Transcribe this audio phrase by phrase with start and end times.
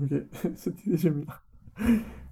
[0.00, 0.12] Ok,
[0.56, 1.34] cette idée, j'aime bien.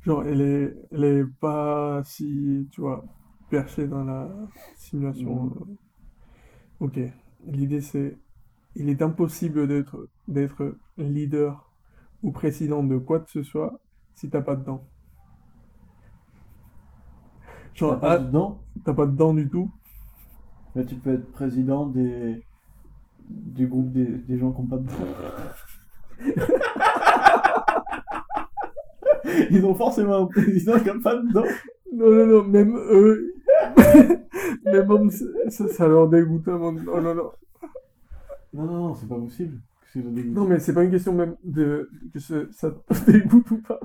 [0.02, 3.04] Genre, elle est, elle est pas si, tu vois,
[3.50, 4.28] perchée dans la
[4.76, 5.50] simulation.
[5.50, 5.76] Mhm.
[6.80, 6.98] Ok,
[7.46, 8.18] l'idée c'est,
[8.76, 11.72] il est impossible d'être, d'être leader
[12.22, 13.80] ou président de quoi que ce soit
[14.14, 14.84] si t'as pas de dents.
[17.86, 19.70] T'as Genre, pas ah, de dents, t'as pas de dents du tout.
[20.74, 22.42] mais tu peux être président des...
[23.28, 24.94] du groupe des, des gens qui n'ont pas de dents.
[29.50, 31.44] Ils ont forcément un président qui n'a pas de dents.
[31.92, 33.34] Non, non, non, même eux,
[34.64, 35.10] même
[35.50, 36.48] ça, ça leur dégoûte.
[36.48, 37.30] hein, mon- Non, non, non.
[38.52, 39.60] Non, non, non, c'est pas possible.
[39.80, 42.70] Qu'est-ce qu'ils ont dit Non, mais c'est pas une question même de que ce- ça
[42.70, 43.80] te dégoûte ou pas.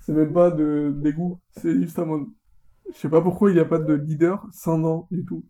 [0.00, 1.38] C'est même pas de dégoût.
[1.56, 2.26] C'est juste un mode.
[2.92, 5.44] Je sais pas pourquoi il n'y a pas de leader sans dents du tout.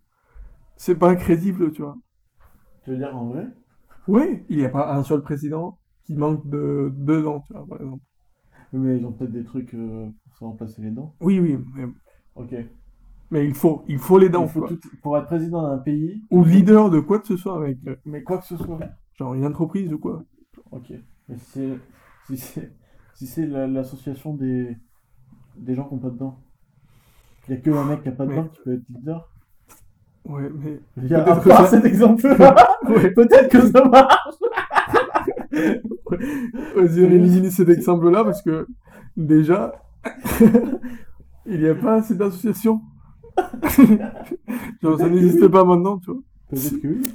[0.77, 1.96] C'est pas crédible, tu vois.
[2.84, 3.48] Tu veux dire en vrai?
[4.08, 7.66] Oui, il n'y a pas un seul président qui manque de deux dents, tu vois,
[7.66, 8.02] par exemple.
[8.72, 11.14] Oui, mais ils ont peut-être des trucs euh, pour se remplacer les dents.
[11.20, 11.86] Oui, oui, mais,
[12.34, 12.55] Ok.
[13.30, 14.69] mais il faut, il faut les dents, Il faut quoi.
[14.69, 17.78] tout- Pour être président d'un pays, Ou leader de quoi que ce soit, mec.
[18.05, 18.78] mais quoi que ce soit.
[19.14, 20.22] Genre une entreprise ou quoi.
[20.70, 20.92] Ok.
[21.28, 21.78] Mais si c'est
[22.27, 22.72] si c'est
[23.14, 24.77] si c'est la- l'association des
[25.56, 26.39] des gens qui n'ont pas de dents,
[27.48, 28.83] il n'y a que un mec qui n'a pas de Mais- dents qui peut être
[28.91, 29.28] leader.
[30.24, 30.78] Ouais, mais.
[30.96, 32.55] Veux dire, Peut-être à que part ça- cet exemple-là,
[32.86, 33.11] Ouais.
[33.12, 34.34] peut-être que ça marche.
[36.77, 38.67] Vas-y, on élimine cet exemple-là parce que
[39.17, 39.73] déjà,
[41.47, 42.81] il n'y a pas assez d'associations.
[44.83, 46.20] Genre, ça n'existe pas maintenant, tu vois.
[46.51, 47.14] Peut-être que oui.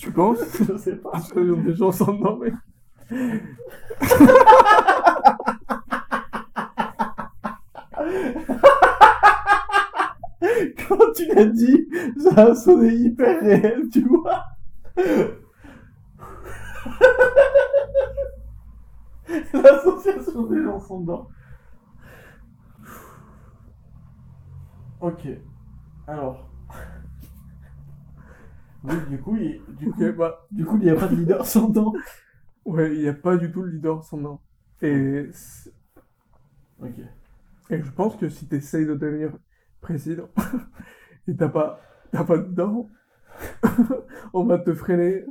[0.00, 0.38] Tu penses?
[0.68, 1.22] Je sais pas.
[1.34, 2.52] Des gens s'en mais.
[10.88, 14.44] Quand tu l'as dit, ça a sonné hyper réel, tu vois.
[19.62, 21.28] L'association des gens sans dents.
[25.00, 25.26] Ok.
[26.06, 26.48] Alors.
[28.84, 30.46] Oui, du coup, il, du coup, bah.
[30.52, 31.92] du coup, il n'y a pas de leader sans dents.
[32.64, 34.38] Ouais, il n'y a pas du tout le leader sans nom.
[34.80, 35.28] Et,
[36.80, 36.98] Ok.
[37.70, 39.32] et je pense que si tu essayes de devenir
[39.80, 40.28] président
[41.28, 41.80] et t'as pas,
[42.12, 42.88] t'as pas de dents,
[44.32, 45.24] on va te freiner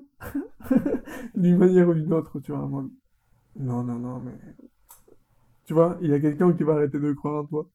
[1.36, 2.70] d'une manière ou d'une autre, tu vois.
[3.58, 4.34] Non, non, non, mais.
[5.66, 7.68] Tu vois, il y a quelqu'un qui va arrêter de croire en toi.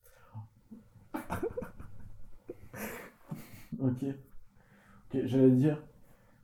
[3.81, 4.05] Ok.
[4.05, 5.83] Ok, j'allais dire.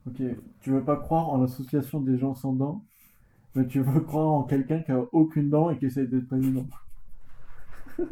[0.06, 0.22] Ok,
[0.60, 2.84] tu veux pas croire en l'association des gens sans dents,
[3.54, 6.66] mais tu veux croire en quelqu'un qui a aucune dent et qui essaie d'être président.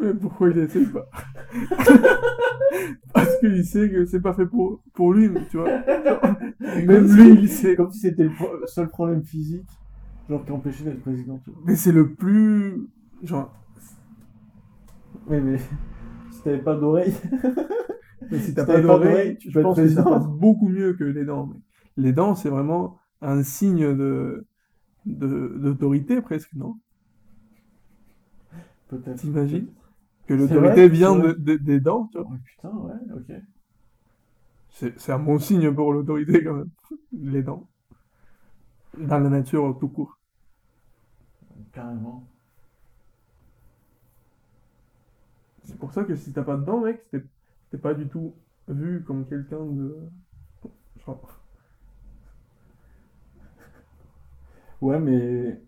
[0.00, 1.08] Mais pourquoi il essaie pas?
[3.14, 5.70] Parce qu'il sait que c'est pas fait pour, pour lui, mais tu vois.
[6.60, 7.76] Même lui, il sait.
[7.76, 9.68] Comme si c'était le seul problème physique,
[10.28, 11.38] genre qui empêchait d'être président.
[11.44, 11.62] Tu vois.
[11.66, 12.88] Mais c'est le plus.
[13.22, 13.52] Genre.
[15.26, 15.58] Oui, mais
[16.30, 17.14] si t'avais pas d'oreille.
[18.30, 20.04] Mais si t'as Si pas d'oreille, tu je peux être pense que ça président.
[20.04, 21.52] passe beaucoup mieux que les dents.
[21.98, 24.46] Les dents, c'est vraiment un signe de
[25.06, 26.78] de- d'autorité presque, non?
[28.88, 29.16] Peut-être.
[29.20, 29.66] T'imagines?
[30.26, 32.28] Que l'autorité vient de, de- des dents, tu vois.
[32.30, 33.36] Oh putain, ouais, ok.
[34.70, 36.70] C'est un bon signe pour l'autorité quand même.
[37.12, 37.68] Les dents.
[38.98, 40.18] Dans la nature tout court.
[41.72, 42.26] Carrément.
[45.64, 47.02] C'est pour ça que si t'as pas de dents, mec,
[47.70, 48.34] t'es pas du tout
[48.68, 49.96] vu comme quelqu'un de.
[51.04, 51.20] Genre.
[54.80, 55.62] Ouais, mais.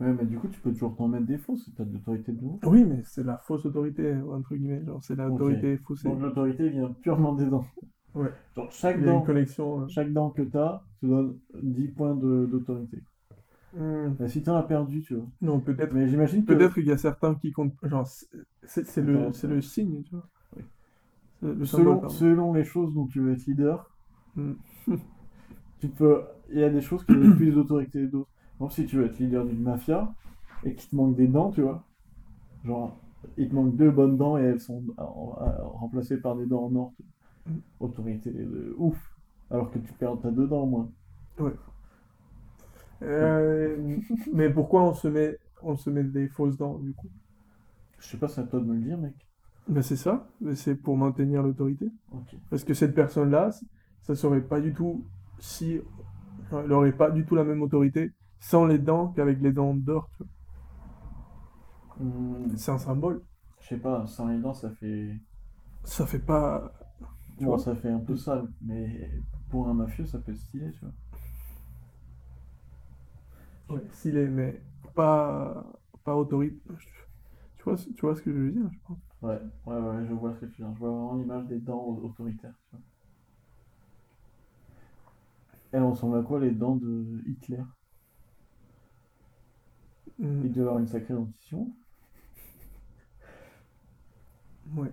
[0.00, 2.32] Ouais, mais du coup, tu peux toujours t'en mettre des fausses si t'as de l'autorité
[2.32, 2.58] de nous.
[2.62, 4.82] Oui, mais c'est la fausse autorité, entre guillemets.
[4.86, 6.08] Genre, c'est l'autorité faussée.
[6.08, 7.66] Donc l'autorité vient purement des dents.
[8.14, 8.30] Ouais.
[8.54, 9.82] Genre chaque une dent, connexion.
[9.82, 13.02] euh, chaque dent que t'as te donne 10 points d'autorité.
[13.76, 15.26] Mais si t'en as perdu, tu vois.
[15.42, 15.92] Non, peut-être.
[15.92, 16.44] Mais j'imagine.
[16.44, 17.74] Peut-être qu'il y a certains qui comptent.
[17.82, 18.06] Genre,
[18.62, 20.28] c'est- le, le signe, tu vois.
[20.56, 20.62] Oui.
[21.40, 23.90] C'est le symbole, Selon, les choses dont tu veux être leader,
[24.36, 24.52] Hmm.
[25.80, 26.22] tu peux.
[26.50, 28.30] Il y a des choses qui ont plus d'autorité que d'autres.
[28.70, 30.12] Si tu veux être leader d'une mafia
[30.64, 31.84] et qu'il te manque des dents, tu vois.
[32.64, 32.96] Genre,
[33.36, 35.02] il te manque deux bonnes dents et elles sont euh,
[35.64, 36.92] remplacées par des dents en or.
[36.96, 37.10] tu vois.
[37.80, 38.98] Autorité de ouf.
[39.50, 40.90] Alors que tu perds ta deux dents au moins.
[43.02, 43.98] Euh,
[44.32, 47.08] mais pourquoi on se met, on se met des fausses dents, du coup?
[47.98, 49.14] Je sais pas, c'est à toi de me le dire, mec.
[49.66, 51.90] Ben c'est ça, c'est pour maintenir l'autorité.
[52.50, 53.50] Parce que cette personne-là,
[54.02, 55.04] ça serait pas du tout
[55.38, 55.80] si.
[56.52, 60.10] elle aurait pas du tout la même autorité sans les dents qu'avec les dents d'or.
[61.98, 63.22] Hmm, C'est un symbole.
[63.60, 65.18] je sais pas, sans les dents, ça fait.
[65.84, 66.72] Ça fait pas.
[67.38, 67.58] Tu Bon, vois?
[67.58, 69.08] ça fait un peu sale, mais
[69.48, 70.94] pour un mafieux, ça peut être stylé, tu vois.
[73.68, 74.60] Ouais, est, mais
[74.94, 75.64] pas,
[76.04, 76.76] pas autoritaire.
[77.58, 78.98] Tu vois, tu vois ce que je veux dire, je pense?
[79.22, 80.74] Ouais, ouais, ouais, je vois ce que tu veux dire.
[80.74, 82.54] Je vois vraiment l'image des dents au- autoritaires.
[82.70, 82.80] tu vois.
[85.72, 87.62] Elles ressemblent à quoi les dents de Hitler?
[90.18, 91.74] Hmm, Il devait avoir une sacrée dentition.
[94.76, 94.92] Ouais,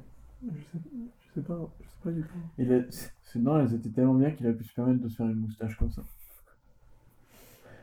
[0.71, 0.79] sais,
[1.19, 2.39] je sais pas, je sais pas du tout.
[2.57, 2.81] Il a...
[3.23, 5.39] Ses dents, elles étaient tellement bien qu'il a pu se permettre de se faire une
[5.39, 6.03] moustache comme ça.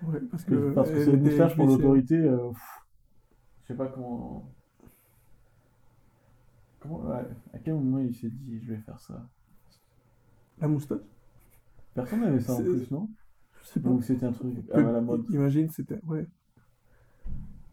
[0.03, 0.73] Ouais, parce que.
[0.75, 2.17] Parce que c'est une moustache pour l'autorité.
[2.17, 2.87] euh, pff,
[3.63, 4.49] je sais pas comment.
[6.81, 7.01] Comment.
[7.09, 9.27] ouais, à quel moment il s'est dit je vais faire ça?
[10.61, 11.01] La moustache?
[11.95, 13.09] Personne n'avait ça en C'est- plus, non?
[13.63, 13.89] Je sais pas.
[13.91, 16.01] Ou c'était un truc à la mode Imagine, c'était.
[16.05, 16.27] Ouais.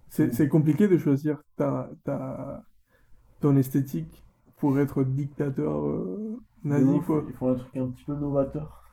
[0.10, 0.34] C'est Mm.
[0.34, 2.64] c'est compliqué de choisir ta, ta,
[3.42, 4.25] ton esthétique
[4.66, 7.24] pour être dictateur euh, nazi, quoi.
[7.28, 8.84] Il faut un truc un petit peu novateur.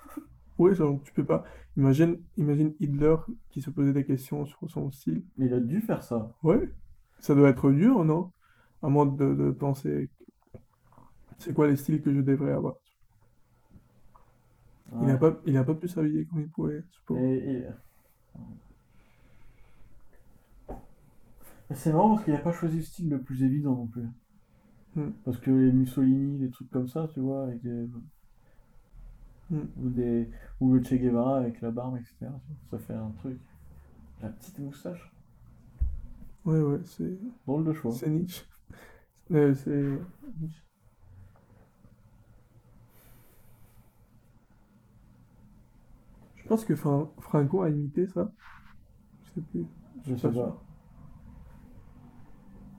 [0.75, 1.45] Genre, tu peux pas.
[1.77, 3.17] Imagine, imagine Hitler
[3.51, 5.23] qui se posait des questions sur son style.
[5.39, 6.31] Mais il a dû faire ça.
[6.43, 6.69] Ouais,
[7.21, 8.31] ça doit être dur, non?
[8.83, 10.11] À moins de, de penser,
[11.39, 12.75] c'est quoi les styles que je devrais avoir?
[15.01, 16.83] Il n'a pas, il a pas pu s'habiller comme il pouvait.
[17.11, 17.67] Et, et-
[21.69, 24.07] Mais C'est marrant parce qu'il n'a pas choisi le style le plus évident non plus.
[24.97, 25.11] Hmm.
[25.25, 27.89] Parce que les Mussolini, les trucs comme ça, tu vois, avec des...
[29.51, 29.67] Hmm.
[29.77, 30.29] ou, des...
[30.61, 32.33] ou le Che Guevara avec la barbe, etc.
[32.71, 33.39] Ça fait un truc.
[34.23, 35.13] La petite moustache.
[36.45, 37.93] Ouais, ouais, c'est, Drôle de choix.
[37.93, 38.45] c'est Nietzsche.
[39.31, 39.71] Euh, c'est
[40.41, 40.63] Nietzsche.
[46.37, 48.31] Je pense que Fran- Franco a imité ça.
[49.25, 49.67] Je sais plus.
[50.07, 50.63] Je sais pas pas.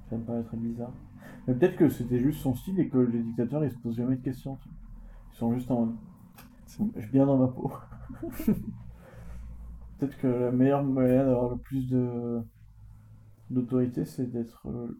[0.09, 0.94] Ça me paraît très bizarre.
[1.48, 4.16] Mais peut-être que c'était juste son style et que les dictateurs ils se posent jamais
[4.16, 4.56] de questions.
[4.57, 4.78] tu vois.
[5.31, 5.95] Ils sont juste en mode,
[6.95, 7.72] je suis bien dans ma peau.
[9.98, 12.42] peut-être que la meilleure moyen d'avoir le plus de
[13.50, 15.00] d'autorité c'est d'être euh,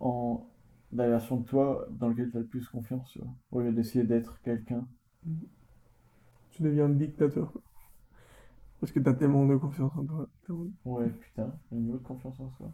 [0.00, 0.46] en
[0.92, 3.32] la version de toi dans laquelle tu as le plus confiance, tu vois.
[3.52, 4.86] Au lieu d'essayer d'être quelqu'un.
[6.50, 7.52] Tu deviens dictateur.
[7.52, 7.62] quoi.
[8.80, 10.28] Parce que t'as tellement de confiance en toi.
[10.84, 12.72] Ouais, putain, le niveau de confiance en soi.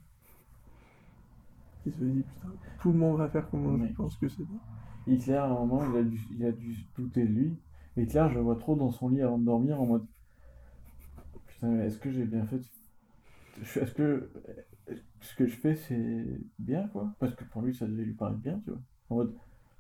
[1.86, 2.48] Il se dit, putain,
[2.80, 4.58] tout le monde va faire comme Mais- je pense que c'est bien.
[5.06, 7.56] Hitler, à un moment, il a dû, il a dû douter de lui.
[7.96, 10.04] Hitler, je le vois trop dans son lit avant de dormir en mode
[11.46, 12.60] Putain, mais est-ce que j'ai bien fait
[13.62, 14.30] Est-ce que
[15.20, 16.26] ce que je fais, c'est
[16.58, 17.12] bien, quoi?
[17.18, 18.80] Parce que pour lui, ça devait lui paraître bien, tu vois.
[19.10, 19.34] En mode,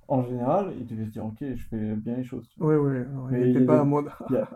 [0.08, 2.48] en général, il devait se dire Ok, je fais bien les choses.
[2.58, 4.08] ouais, non, Mais il il était y a pas en mode.
[4.30, 4.48] y a-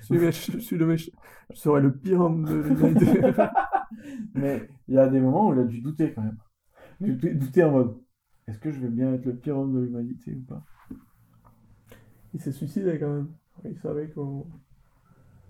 [0.00, 1.12] je, suis, méch- je suis le méchant.
[1.50, 3.20] Je serais le pire homme de l'humanité.
[4.34, 6.36] Mais il y a des moments où il a dû douter quand même.
[7.00, 7.96] Douter en mode
[8.46, 10.62] Est-ce que je vais bien être le pire homme de l'humanité ou pas?
[12.34, 13.28] Il s'est suicidé quand même.
[13.64, 14.46] Il savait qu'on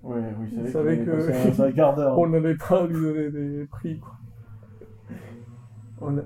[0.03, 1.33] Ouais, oui, Il savait vrai que- que.
[1.53, 2.19] C'est un quart d'heure.
[2.19, 4.17] on n'allait pas lui donner des prix, quoi.
[6.01, 6.23] On a-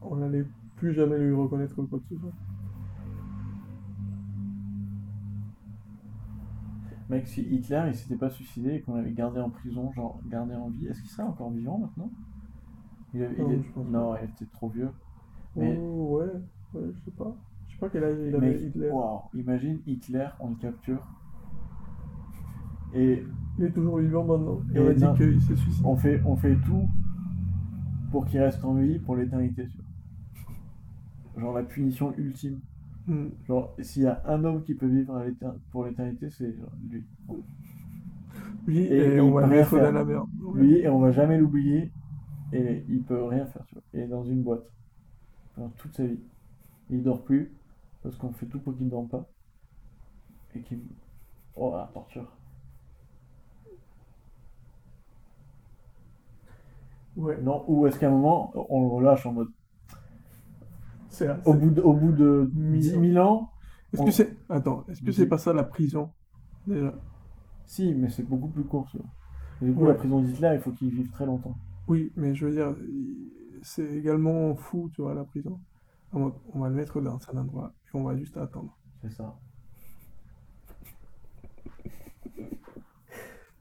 [0.00, 0.44] on n'allait
[0.76, 2.32] plus jamais lui reconnaître quoi que ce soit.
[7.08, 10.54] Mec, si Hitler il s'était pas suicidé et qu'on l'avait gardé en prison, genre gardé
[10.54, 12.10] en vie, est-ce qu'il serait encore vivant maintenant?
[13.14, 14.90] Il, avait- il Non, est- je pense Non, il était trop vieux.
[15.56, 16.26] Mais- Oh, ouais,
[16.74, 17.34] ouais, je sais pas.
[17.68, 18.90] Je sais pas quel âge il avait Mec, Hitler.
[18.90, 21.06] waouh, imagine Hitler, on le capture.
[22.94, 23.24] Et
[23.58, 24.60] Il est toujours vivant maintenant.
[24.72, 25.86] Et Et on a dit qu'il s'est suicidé.
[25.86, 26.88] on fait, on fait tout
[28.12, 29.66] pour qu'il reste en vie pour l'éternité.
[31.36, 32.60] Genre la punition ultime.
[33.06, 33.28] Hmm.
[33.46, 35.20] Genre, s'il y a un homme qui peut vivre
[35.72, 36.54] pour l'éternité, c'est
[36.88, 37.04] lui.
[38.66, 40.04] Lui, Et on va mettre dans la.
[40.54, 41.90] Lui, et on va jamais l'oublier,
[42.52, 43.84] et il peut rien faire, tu vois.
[43.94, 44.64] Il est dans une boîte,
[45.54, 46.20] pendant toute sa vie.
[46.90, 47.52] Il dort plus,
[48.02, 49.28] parce qu'on fait tout pour qu'il ne dorme pas.
[50.54, 50.80] Et qu'il...
[51.56, 52.26] Oh, la torture.
[57.16, 59.48] Ouais, Non, ou est-ce qu'à un moment, on le relâche en mode...
[61.10, 63.00] c'est Au bout de, au bout de Mille 10 ans.
[63.00, 63.50] 000 ans
[63.92, 64.36] Est-ce on- que c'est.
[64.48, 66.10] Attends, est-ce que c'est pas ça la prison
[66.66, 66.94] Déjà?
[67.66, 69.06] Si, mais c'est beaucoup plus court, vois.
[69.62, 69.88] Et du coup, Ouais.
[69.88, 71.56] la prison d'Hitler, il faut qu'il vive très longtemps.
[71.88, 72.74] Oui, mais je veux dire,
[73.62, 75.58] c'est également fou, tu vois, la prison.
[76.12, 78.76] En mode, On va le mettre dans un endroit et on va juste attendre.
[79.02, 79.36] C'est ça.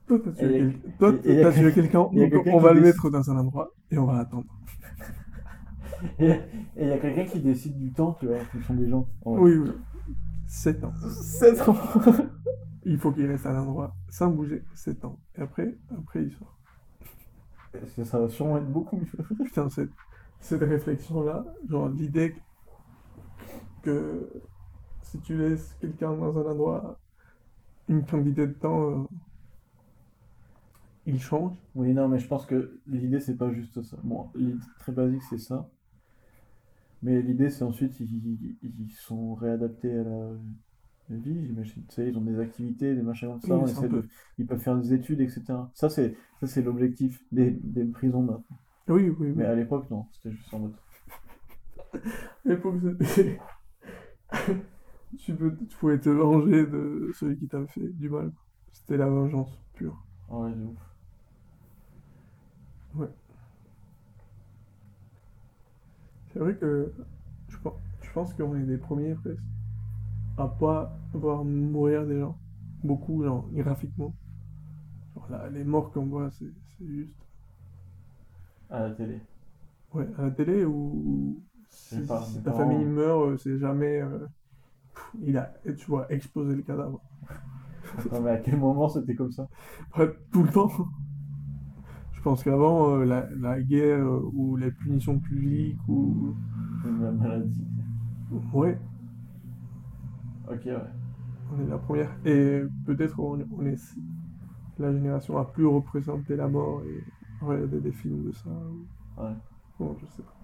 [0.08, 2.20] Toi, t'as tué, Et- quel- Toi, et- et y a t'as tué quel- quelqu'un, il
[2.20, 4.06] y a donc quelqu'un on qui va le décide- mettre dans un endroit et on
[4.06, 4.46] va attendre.
[6.20, 6.40] Et
[6.78, 9.10] il y a quelqu'un qui décide du temps, tu vois, en fonction des gens.
[9.26, 9.72] En Oui, oui.
[10.46, 10.94] 7 ans.
[11.10, 11.76] 7 ans
[12.86, 15.20] Il faut qu'il reste à l'endroit sans bouger 7 ans.
[15.38, 16.57] Et après, après il sort.
[18.04, 19.36] Ça, va sûrement être beaucoup mieux.
[19.46, 19.92] Putain, cette,
[20.40, 22.36] cette réflexion-là, genre l'idée
[23.84, 24.30] que
[25.04, 27.00] si tu laisses quelqu'un dans un endroit
[27.88, 29.04] une quantité de temps, euh,
[31.06, 31.54] il change.
[31.76, 33.98] Oui, non, mais je pense que l'idée, c'est pas juste ça.
[34.04, 35.70] Bon, l'idée très basique, c'est ça.
[37.02, 40.30] Mais l'idée, c'est ensuite, ils, ils sont réadaptés à la
[41.10, 41.84] vie, j'imagine.
[41.88, 43.56] Tu sais, ils ont des activités, des machins comme ça.
[43.58, 45.70] Oui, on de- Ils peuvent faire des études, etc.
[45.74, 48.58] Ça, c'est ça, c'est l'objectif des, des prisons maintenant.
[48.88, 49.46] Oui, oui, Mais oui.
[49.46, 50.06] à l'époque, non.
[50.12, 50.74] C'était juste en mode.
[52.46, 53.40] À l'époque, c'était.
[55.20, 58.32] tu, peux, tu pouvais te venger de celui qui t'a fait du mal.
[58.72, 59.98] C'était la vengeance pure.
[60.30, 60.80] Ah ouais, de ouf.
[66.32, 66.94] C'est vrai que
[67.50, 69.42] je pense, je pense qu'on est les premiers presque
[70.38, 72.38] à pas voir mourir des gens.
[72.84, 74.14] Beaucoup, genre graphiquement.
[75.16, 77.14] Genre là, les morts qu'on voit, c'est juste.
[78.70, 79.20] À la télé.
[79.94, 84.02] Ouais, à la télé ou si, pas, si ta famille meurt, euh, c'est jamais.
[84.02, 84.28] euh,
[84.94, 87.02] pff, il a, tu vois, explosé le cadavre.
[88.24, 89.48] Mais à quel moment c'était comme ça?
[89.90, 90.72] Après, tout le temps.
[92.14, 96.36] Je pense qu'avant, euh, la, la guerre euh, ou les punitions publiques ou.
[96.84, 97.66] La maladie.
[98.54, 98.78] Ouais,
[100.48, 100.74] Ok, ouais.
[101.50, 102.18] on est la première.
[102.26, 103.78] Et peut-être on, on est
[104.78, 107.04] la génération à plus représenter la mort et
[107.42, 108.50] regarder des films de ça.
[108.50, 108.88] ou-
[109.18, 109.34] Ouais.
[109.80, 110.36] Bon, je sais pas.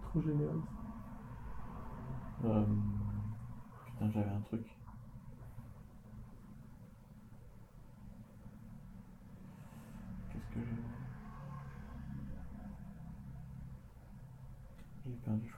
[0.00, 0.62] Trop général.
[2.44, 2.64] Euh,
[3.86, 4.66] Putain, j'avais un truc.
[10.28, 10.76] Qu'est-ce que j'ai?
[15.04, 15.53] J'ai perdu.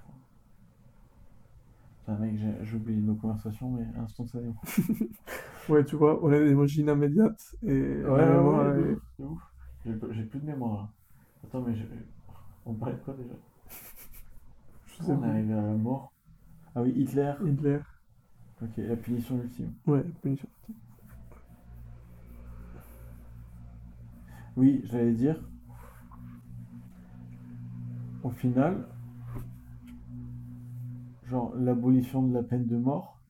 [2.07, 4.55] Putain, mec, j'ai oublié nos conversations, mais instantanément.
[5.69, 9.25] Ouais, tu vois, on a des machines immédiates et la mémoire de est- ouf, de
[9.25, 9.43] ouf.
[10.13, 10.89] J'ai plus de mémoire là.
[11.45, 11.75] Attends, mais
[12.65, 13.35] on parlait de quoi déjà?
[14.87, 16.13] Je sais On est arrivé à la mort?
[16.77, 17.33] Ah oui, Hitler.
[17.45, 17.79] Hitler.
[18.63, 19.73] Ok, la punition ultime.
[19.87, 20.49] Ouais, punition.
[24.57, 25.41] Oui, j'allais dire.
[28.23, 28.87] Au final,
[31.27, 33.21] genre l'abolition de la peine de mort,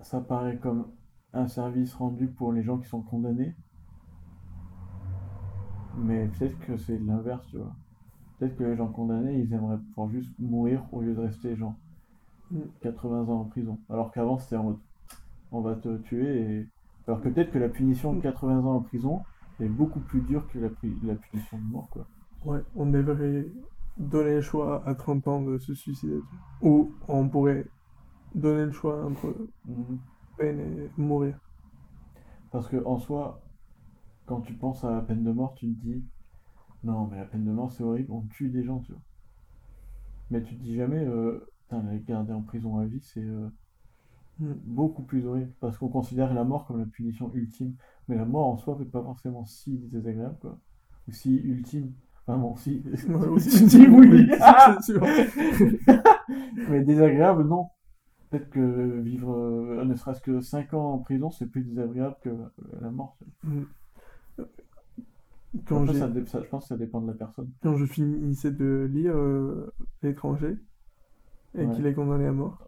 [0.00, 0.88] ça paraît comme
[1.32, 3.54] un service rendu pour les gens qui sont condamnés.
[5.96, 7.74] Mais peut-être que c'est l'inverse, tu vois.
[8.38, 11.74] Peut-être que les gens condamnés, ils aimeraient pouvoir juste mourir au lieu de rester, genre,
[12.52, 12.60] Mm.
[12.82, 13.78] 80 ans en prison.
[13.88, 14.78] Alors qu'avant, c'était en mode,
[15.50, 16.68] on va te tuer et...
[17.06, 19.22] Alors que peut-être que la punition de 80 ans en prison
[19.58, 22.06] est beaucoup plus dure que la punition de mort, quoi.
[22.44, 23.46] Ouais, on devrait
[23.98, 26.20] donner le choix à 30 ans de se suicider.
[26.62, 27.66] Ou on pourrait
[28.34, 29.34] donner le choix entre
[29.64, 29.98] Mhm.
[30.36, 31.38] peine et mourir.
[32.52, 33.42] Parce que en soi,
[34.26, 36.04] quand tu penses à la peine de mort, tu te dis
[36.84, 39.02] non, mais la peine de mort c'est horrible, on tue des gens, tu vois.
[40.30, 41.46] Mais tu te dis jamais, euh,
[41.90, 43.48] les garder en prison à vie, c'est euh,
[44.40, 44.58] Mm.
[44.64, 45.52] beaucoup plus horrible.
[45.60, 47.76] Parce qu'on considère la mort comme la punition ultime.
[48.08, 50.58] Mais la mort en soi n'est pas forcément si désagréable, quoi.
[51.08, 51.92] Ou si ultime.
[52.26, 52.82] Enfin bon, si.
[53.08, 53.40] Oui.
[53.40, 54.30] si tu dis oui.
[54.82, 55.02] C'est sûr.
[56.70, 57.68] mais désagréable, non.
[58.30, 62.30] Peut-être que vivre euh, ne serait-ce que 5 ans en prison, c'est plus désagréable que
[62.30, 62.48] euh,
[62.80, 63.18] la mort.
[63.44, 63.62] Mm.
[65.66, 67.50] Quand Après, j'ai- ça dé- ça- je pense que ça dépend de la personne.
[67.62, 69.70] quand je finissais de lire euh,
[70.02, 70.56] L'étranger
[71.54, 71.74] et Ouais.
[71.74, 72.66] qu'il est condamné à mort.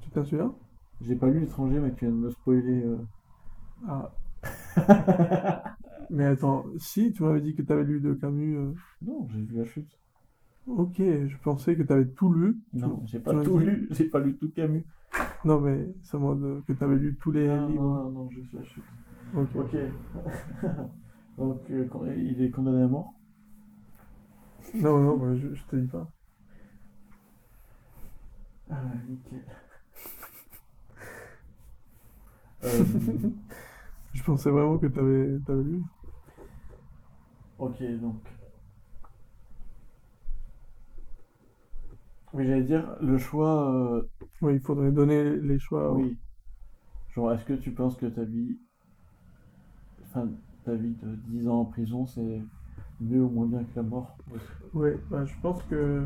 [0.00, 0.52] Tu t'en souviens?
[1.00, 2.82] J'ai pas lu l'étranger, mais tu viens de me spoiler.
[2.84, 2.98] euh.
[3.86, 4.10] Ah.
[6.10, 8.56] Mais attends, si, tu m'avais dit que tu avais lu de Camus.
[8.56, 8.72] euh,
[9.02, 9.98] Non, j'ai vu la chute.
[10.66, 12.58] Ok, je pensais que tu avais tout lu.
[12.74, 14.84] Non, j'ai tu pas m'as tout dit- lu, j'ai pas lu tout Camus.
[15.44, 17.82] Non, mais c'est moi de- que tu avais lu tous les Ah, livres.
[17.82, 18.84] non, non, non, juste la chute.
[19.34, 19.48] Ok.
[19.56, 19.76] Ok.
[21.38, 23.14] Donc, euh, il est condamné à mort.
[24.74, 26.10] Non, non, je, je te dis pas.
[28.70, 29.42] Ah, nickel.
[32.64, 32.84] Euh,
[34.14, 35.80] Je pensais vraiment que tu avais, lu.
[37.58, 38.22] Ok, donc.
[42.32, 43.70] Oui, j'allais dire, le choix.
[43.72, 44.02] euh,
[44.42, 45.92] Oui, il faudrait donner les choix.
[45.92, 46.16] oui.
[47.14, 48.58] Genre, est-ce que tu penses que ta vie.
[50.04, 50.28] Enfin,
[50.64, 52.40] ta vie de 10 ans en prison, c'est
[53.00, 54.16] mieux ou moins bien que la mort?
[54.74, 56.04] Ouais, bah, je pense que.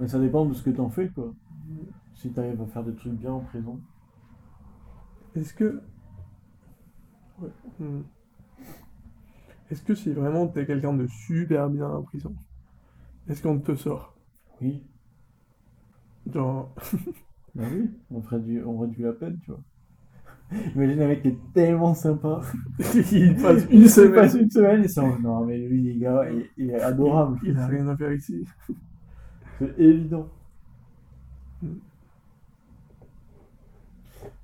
[0.00, 1.32] Mais ça dépend de ce que t'en fais, quoi.
[2.14, 3.80] Si t'arrives à faire des trucs bien en prison.
[5.34, 5.82] Est-ce que.
[7.40, 7.50] Ouais.
[7.80, 8.02] hmm.
[9.70, 12.34] Est-ce que si vraiment t'es quelqu'un de super bien en prison,
[13.28, 14.16] est-ce qu'on te sort?
[14.60, 14.82] Oui.
[16.32, 16.74] Genre.
[17.54, 19.60] Bah oui, on réduit, on réduit la peine, tu vois.
[20.74, 22.40] Imagine un mec qui est tellement sympa.
[23.12, 24.12] il passe une Il semaine.
[24.14, 27.38] passe une semaine, ils sont non mais lui les gars, il, il est adorable.
[27.42, 28.44] Il a rien à faire ici.
[29.58, 30.30] C'est évident.
[31.62, 31.80] Mm.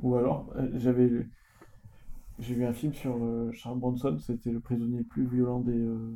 [0.00, 1.30] Ou alors, euh, j'avais lu-
[2.40, 5.72] j'ai vu un film sur euh, Charles Bronson, c'était le prisonnier le plus violent des,
[5.78, 6.14] euh,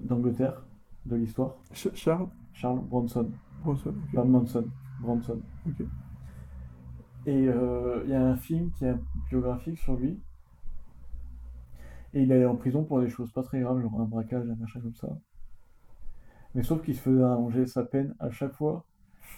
[0.00, 0.62] d'Angleterre,
[1.06, 1.54] de l'histoire.
[1.72, 2.28] Ch- Charles?
[2.52, 3.30] Charles Bronson,
[3.62, 3.90] Bronson.
[3.90, 4.14] ok.
[4.14, 4.64] pas Manson,
[5.00, 5.40] Bronson.
[5.66, 5.86] Ok.
[7.26, 8.94] Et euh, il y a un film qui est
[9.28, 10.18] biographique sur lui.
[12.14, 14.54] Et il est en prison pour des choses pas très graves, genre un braquage, un
[14.56, 15.08] machin comme ça.
[16.54, 18.84] Mais sauf qu'il se faisait allonger sa peine à chaque fois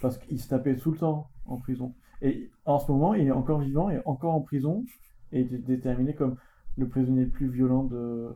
[0.01, 1.93] parce qu'il se tapait tout le temps en prison.
[2.21, 4.83] Et en ce moment, il est encore vivant et encore en prison
[5.31, 6.35] et est déterminé comme
[6.77, 8.29] le prisonnier le plus violent de,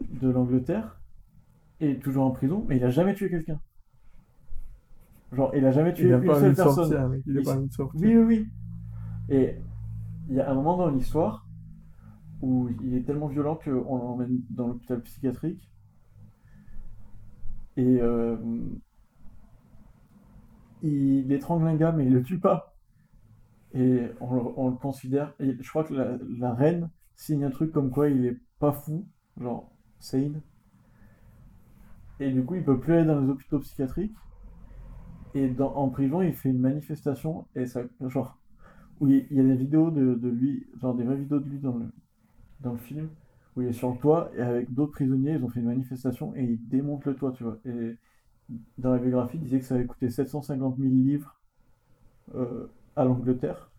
[0.00, 1.00] de l'Angleterre.
[1.80, 3.60] Et toujours en prison, mais il a jamais tué quelqu'un.
[5.32, 6.74] Genre, il a jamais tué Il a une seule personne.
[6.90, 7.10] sortir.
[7.26, 7.56] Il Il pas.
[7.94, 8.48] Oui, oui, oui.
[9.28, 9.56] Et
[10.28, 11.46] il y a un moment dans l'histoire
[12.40, 15.70] où il est tellement violent qu'on l'emmène dans l'hôpital psychiatrique.
[17.76, 18.36] Et euh,
[20.82, 22.67] il étrangle un gars, mais il le tue pas.
[23.74, 25.34] Et on le, on le considère.
[25.40, 29.06] Et je crois que la, reine signe un truc comme quoi il est pas fou,
[29.40, 30.40] genre sane.
[32.20, 34.14] Et du coup, il peut plus aller dans les hôpitaux psychiatriques.
[35.34, 37.46] Et en prison, il fait une manifestation.
[37.54, 38.38] Et ça, genre,
[39.00, 41.58] où il, y a des vidéos de, de lui, genre des vraies vidéos de lui
[41.58, 41.86] dans le,
[42.60, 43.08] dans le film,
[43.56, 46.34] où il est sur le toit et avec d'autres prisonniers, ils ont fait une manifestation
[46.34, 47.58] et ils démontent le toit, tu vois.
[47.64, 47.96] Et
[48.78, 51.36] dans la biographie, il disait que ça avait coûté 750 000 livres
[52.34, 52.66] euh,
[52.98, 53.70] à l'Angleterre.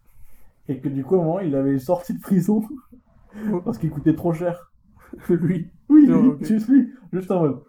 [0.70, 2.64] Et que du coup, à un moment, il avait sorti de prison
[3.66, 4.72] parce qu'il coûtait trop cher.
[5.30, 5.70] Lui.
[5.90, 6.44] Oui, Non, lui, ok.
[6.46, 7.64] juste lui, juste en mode.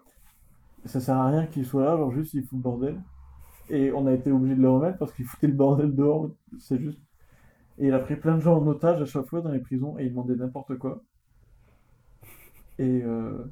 [0.85, 3.01] Ça sert à rien qu'il soit là, genre juste il fout le bordel.
[3.69, 6.79] Et on a été obligé de le remettre parce qu'il foutait le bordel dehors, c'est
[6.79, 6.99] juste.
[7.79, 9.97] Et il a pris plein de gens en otage à chaque fois dans les prisons
[9.99, 11.03] et il demandait n'importe quoi.
[12.79, 13.45] Et euh...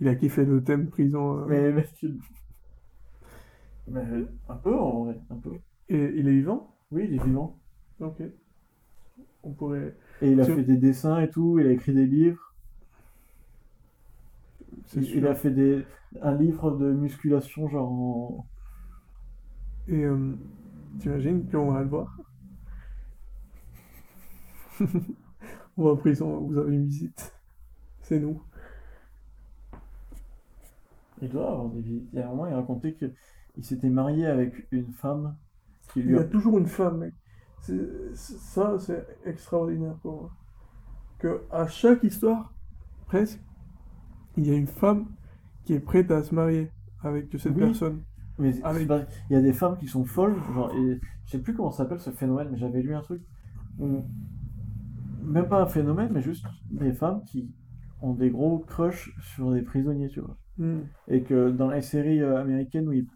[0.00, 1.38] Il a kiffé le thème prison.
[1.38, 1.46] euh,
[3.86, 5.50] mais un peu en vrai, un peu.
[5.92, 6.74] Et il est vivant?
[6.90, 7.58] Oui, il est vivant.
[8.00, 8.22] Ok.
[9.42, 9.94] On pourrait.
[10.22, 12.54] Et il a fait des dessins et tout, il a écrit des livres?
[14.96, 15.84] Il, il a fait des...
[16.22, 18.46] un livre de musculation, genre en...
[19.86, 20.34] Et euh,
[20.98, 22.16] t'imagines qu'on va le voir?
[25.76, 27.34] On va en prison, vous avez une visite.
[28.00, 28.40] C'est nous.
[31.20, 32.02] Il doit avoir des vies.
[32.12, 35.36] Il y a un moment, il racontait qu'il s'était marié avec une femme
[35.96, 36.24] Il y a...
[36.24, 37.14] toujours une femme, mec.
[38.14, 40.30] Ça, c'est extraordinaire pour moi.
[41.18, 42.52] Que à chaque histoire,
[43.06, 43.40] presque,
[44.36, 45.06] il y a une femme
[45.64, 46.70] qui est prête à se marier
[47.02, 47.60] avec cette Oui.
[47.60, 48.02] personne.
[48.38, 51.30] Mais c'est Avec- pas- il y a des femmes qui sont folles, genre, et je
[51.30, 53.22] sais plus comment ça s'appelle ce phénomène, mais j'avais lu un truc
[53.78, 54.02] où,
[55.22, 57.52] même pas un phénomène, mais juste des femmes qui
[58.00, 60.36] ont des gros crushs sur des prisonniers, tu vois.
[60.58, 60.80] Hmm.
[61.08, 63.06] Et que dans les séries euh, américaines où ils-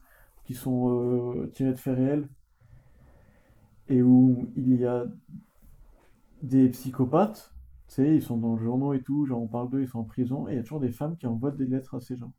[0.45, 0.89] qui sont
[1.41, 2.29] euh, tirées de faits réels,
[3.89, 5.07] et où il y a
[6.43, 7.53] des psychopathes,
[7.89, 10.01] tu sais, ils sont dans le journaux et tout, genre on parle d'eux, ils sont
[10.01, 12.17] en prison, et il y a toujours des femmes qui envoient des lettres à ces
[12.17, 12.33] gens.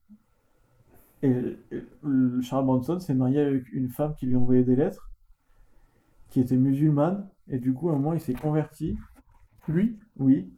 [1.24, 1.30] Et,
[1.72, 5.10] et le- Charles Bronson s'est marié avec une femme qui lui envoyait des lettres,
[6.30, 8.98] qui était musulmane, et du coup, à un moment, il s'est converti,
[9.68, 10.52] Lui, oui,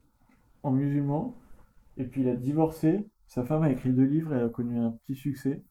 [0.63, 1.36] en musulman,
[1.97, 3.08] et puis il a divorcé.
[3.28, 5.63] Sa femme a écrit deux livres, et elle a connu un petit succès.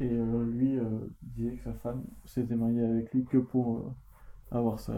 [0.00, 0.84] Et euh, lui euh,
[1.22, 3.90] disait que sa femme s'était mariée avec lui que pour euh,
[4.50, 4.94] avoir ça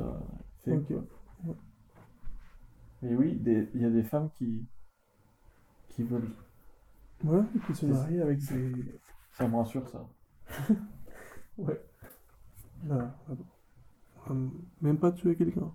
[0.64, 0.72] fait.
[0.72, 0.86] Ok.
[0.88, 1.54] quoi.
[3.02, 3.40] Et oui,
[3.74, 4.66] il y a des femmes qui,
[5.88, 6.30] qui veulent.
[7.24, 8.72] ouais, qui se C'est- marie avec des.
[9.32, 10.06] Ça me rassure, ça.
[11.58, 11.78] Ouais.
[12.90, 13.06] Euh,
[14.80, 15.70] Même pas tuer quelqu'un.